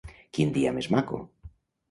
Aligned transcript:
Quin 0.37 0.53
dia 0.55 0.71
més 0.79 0.89
maco! 0.97 1.21